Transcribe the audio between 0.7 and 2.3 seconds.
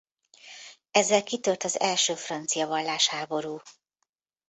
Ezzel kitört az első